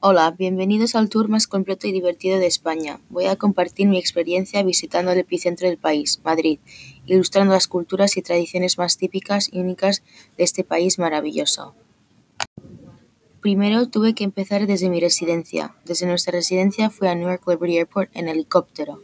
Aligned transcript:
Hola, 0.00 0.30
bienvenidos 0.30 0.94
al 0.94 1.08
tour 1.08 1.28
más 1.28 1.48
completo 1.48 1.88
y 1.88 1.92
divertido 1.92 2.38
de 2.38 2.46
España. 2.46 3.00
Voy 3.08 3.24
a 3.24 3.34
compartir 3.34 3.88
mi 3.88 3.98
experiencia 3.98 4.62
visitando 4.62 5.10
el 5.10 5.18
epicentro 5.18 5.66
del 5.66 5.76
país, 5.76 6.20
Madrid, 6.22 6.60
ilustrando 7.06 7.52
las 7.52 7.66
culturas 7.66 8.16
y 8.16 8.22
tradiciones 8.22 8.78
más 8.78 8.96
típicas 8.96 9.48
y 9.52 9.58
únicas 9.58 10.04
de 10.36 10.44
este 10.44 10.62
país 10.62 11.00
maravilloso. 11.00 11.74
Primero 13.40 13.88
tuve 13.88 14.14
que 14.14 14.22
empezar 14.22 14.68
desde 14.68 14.88
mi 14.88 15.00
residencia. 15.00 15.74
Desde 15.84 16.06
nuestra 16.06 16.30
residencia 16.30 16.90
fui 16.90 17.08
a 17.08 17.16
Newark 17.16 17.42
Liberty 17.48 17.78
Airport 17.78 18.10
en 18.14 18.28
helicóptero. 18.28 19.02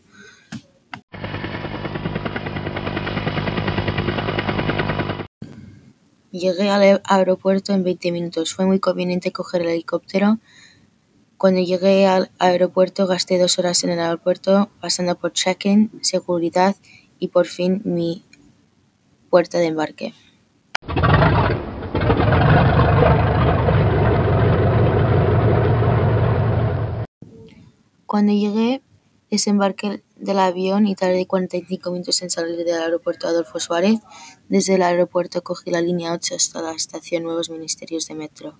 Llegué 6.30 6.70
al 6.70 7.00
aeropuerto 7.02 7.72
en 7.72 7.82
20 7.82 8.12
minutos. 8.12 8.54
Fue 8.54 8.64
muy 8.64 8.78
conveniente 8.78 9.32
coger 9.32 9.62
el 9.62 9.70
helicóptero. 9.70 10.38
Cuando 11.36 11.60
llegué 11.60 12.06
al 12.06 12.30
aeropuerto 12.38 13.06
gasté 13.06 13.38
dos 13.38 13.58
horas 13.58 13.82
en 13.84 13.90
el 13.90 13.98
aeropuerto 13.98 14.70
pasando 14.80 15.16
por 15.16 15.32
check-in, 15.32 15.90
seguridad 16.00 16.76
y 17.18 17.28
por 17.28 17.46
fin 17.46 17.82
mi 17.84 18.24
puerta 19.30 19.58
de 19.58 19.66
embarque. 19.66 20.14
Cuando 28.06 28.32
llegué, 28.32 28.80
desembarqué 29.28 30.04
del 30.14 30.38
avión 30.38 30.86
y 30.86 30.94
tardé 30.94 31.26
45 31.26 31.90
minutos 31.90 32.22
en 32.22 32.30
salir 32.30 32.64
del 32.64 32.80
aeropuerto 32.80 33.26
Adolfo 33.26 33.58
Suárez. 33.58 33.98
Desde 34.48 34.76
el 34.76 34.82
aeropuerto 34.82 35.42
cogí 35.42 35.72
la 35.72 35.80
línea 35.80 36.12
8 36.12 36.36
hasta 36.36 36.62
la 36.62 36.72
estación 36.72 37.24
Nuevos 37.24 37.50
Ministerios 37.50 38.06
de 38.06 38.14
Metro. 38.14 38.56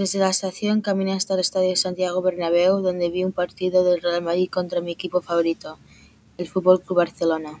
Desde 0.00 0.18
la 0.18 0.30
estación 0.30 0.80
caminé 0.80 1.12
hasta 1.12 1.34
el 1.34 1.40
estadio 1.40 1.76
Santiago 1.76 2.22
Bernabéu, 2.22 2.80
donde 2.80 3.10
vi 3.10 3.22
un 3.22 3.32
partido 3.32 3.84
del 3.84 4.00
Real 4.00 4.22
Madrid 4.22 4.48
contra 4.48 4.80
mi 4.80 4.92
equipo 4.92 5.20
favorito, 5.20 5.78
el 6.38 6.48
Fútbol 6.48 6.80
Club 6.80 6.96
Barcelona. 6.96 7.60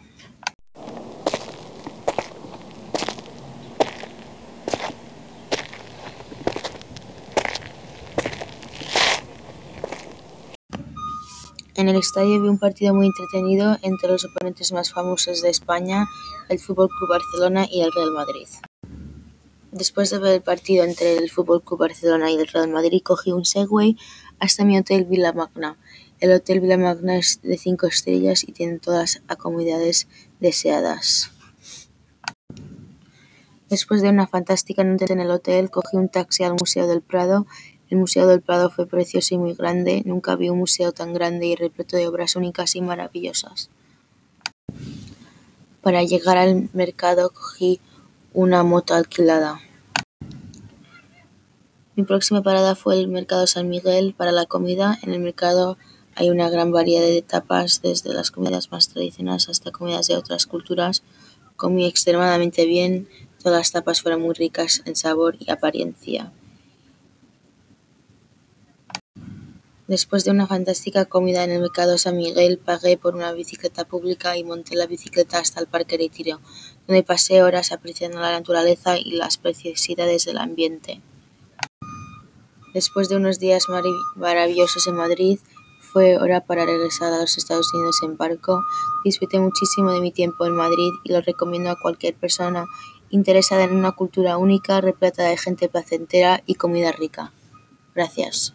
En 11.74 11.90
el 11.90 11.96
estadio 11.96 12.40
vi 12.40 12.48
un 12.48 12.58
partido 12.58 12.94
muy 12.94 13.08
entretenido 13.08 13.76
entre 13.82 14.12
los 14.12 14.24
oponentes 14.24 14.72
más 14.72 14.90
famosos 14.90 15.42
de 15.42 15.50
España, 15.50 16.06
el 16.48 16.58
Fútbol 16.58 16.88
Club 16.88 17.10
Barcelona 17.10 17.66
y 17.70 17.82
el 17.82 17.92
Real 17.92 18.12
Madrid. 18.12 18.48
Después 19.72 20.10
de 20.10 20.18
ver 20.18 20.34
el 20.34 20.42
partido 20.42 20.84
entre 20.84 21.16
el 21.16 21.30
Fútbol 21.30 21.62
Barcelona 21.78 22.30
y 22.30 22.36
el 22.36 22.46
Real 22.46 22.68
Madrid, 22.68 23.02
cogí 23.02 23.32
un 23.32 23.44
Segway 23.44 23.96
hasta 24.38 24.64
mi 24.64 24.78
hotel 24.78 25.04
Villa 25.04 25.32
Magna. 25.32 25.76
El 26.18 26.32
hotel 26.32 26.60
Villa 26.60 26.76
Magna 26.76 27.16
es 27.16 27.40
de 27.42 27.56
cinco 27.56 27.86
estrellas 27.86 28.42
y 28.46 28.52
tiene 28.52 28.78
todas 28.78 29.16
las 29.16 29.22
acomodidades 29.28 30.08
deseadas. 30.40 31.30
Después 33.68 34.02
de 34.02 34.08
una 34.08 34.26
fantástica 34.26 34.82
noche 34.82 35.12
en 35.12 35.20
el 35.20 35.30
hotel, 35.30 35.70
cogí 35.70 35.96
un 35.96 36.08
taxi 36.08 36.42
al 36.42 36.54
Museo 36.54 36.88
del 36.88 37.02
Prado 37.02 37.46
el 37.90 37.98
Museo 37.98 38.28
del 38.28 38.40
Prado 38.40 38.70
fue 38.70 38.86
precioso 38.86 39.34
y 39.34 39.38
muy 39.38 39.54
grande, 39.54 40.02
nunca 40.06 40.36
vi 40.36 40.48
un 40.48 40.58
museo 40.58 40.92
tan 40.92 41.12
grande 41.12 41.46
y 41.46 41.56
repleto 41.56 41.96
de 41.96 42.06
obras 42.06 42.36
únicas 42.36 42.76
y 42.76 42.80
maravillosas. 42.80 43.68
Para 45.82 46.04
llegar 46.04 46.38
al 46.38 46.68
mercado 46.72 47.30
cogí 47.30 47.80
una 48.32 48.62
moto 48.62 48.94
alquilada. 48.94 49.60
Mi 51.96 52.04
próxima 52.04 52.42
parada 52.42 52.76
fue 52.76 52.98
el 52.98 53.08
Mercado 53.08 53.46
San 53.46 53.68
Miguel 53.68 54.14
para 54.16 54.30
la 54.30 54.46
comida. 54.46 54.98
En 55.02 55.12
el 55.12 55.18
mercado 55.18 55.76
hay 56.14 56.30
una 56.30 56.48
gran 56.48 56.70
variedad 56.70 57.06
de 57.06 57.22
tapas, 57.22 57.82
desde 57.82 58.14
las 58.14 58.30
comidas 58.30 58.70
más 58.70 58.88
tradicionales 58.88 59.48
hasta 59.48 59.72
comidas 59.72 60.06
de 60.06 60.16
otras 60.16 60.46
culturas. 60.46 61.02
Comí 61.56 61.86
extremadamente 61.86 62.66
bien, 62.66 63.08
todas 63.42 63.58
las 63.58 63.72
tapas 63.72 64.00
fueron 64.00 64.22
muy 64.22 64.34
ricas 64.34 64.82
en 64.86 64.94
sabor 64.94 65.36
y 65.40 65.50
apariencia. 65.50 66.32
Después 69.90 70.22
de 70.22 70.30
una 70.30 70.46
fantástica 70.46 71.06
comida 71.06 71.42
en 71.42 71.50
el 71.50 71.62
mercado 71.62 71.98
San 71.98 72.16
Miguel, 72.16 72.58
pagué 72.58 72.96
por 72.96 73.16
una 73.16 73.32
bicicleta 73.32 73.84
pública 73.84 74.36
y 74.36 74.44
monté 74.44 74.76
la 74.76 74.86
bicicleta 74.86 75.40
hasta 75.40 75.58
el 75.58 75.66
Parque 75.66 75.98
Retiro, 75.98 76.38
donde 76.86 77.02
pasé 77.02 77.42
horas 77.42 77.72
apreciando 77.72 78.20
la 78.20 78.30
naturaleza 78.30 78.96
y 78.96 79.10
las 79.16 79.36
preciosidades 79.36 80.26
del 80.26 80.38
ambiente. 80.38 81.00
Después 82.72 83.08
de 83.08 83.16
unos 83.16 83.40
días 83.40 83.64
maravillosos 84.14 84.86
en 84.86 84.94
Madrid, 84.94 85.40
fue 85.80 86.18
hora 86.18 86.40
para 86.40 86.66
regresar 86.66 87.12
a 87.12 87.22
los 87.22 87.36
Estados 87.36 87.74
Unidos 87.74 87.96
en 88.04 88.16
barco. 88.16 88.62
Disfruté 89.04 89.40
muchísimo 89.40 89.90
de 89.90 90.00
mi 90.00 90.12
tiempo 90.12 90.46
en 90.46 90.54
Madrid 90.54 90.92
y 91.02 91.12
lo 91.12 91.20
recomiendo 91.20 91.68
a 91.68 91.80
cualquier 91.80 92.14
persona 92.14 92.64
interesada 93.10 93.64
en 93.64 93.74
una 93.74 93.90
cultura 93.90 94.36
única, 94.36 94.80
repleta 94.80 95.24
de 95.24 95.36
gente 95.36 95.68
placentera 95.68 96.44
y 96.46 96.54
comida 96.54 96.92
rica. 96.92 97.32
Gracias. 97.92 98.54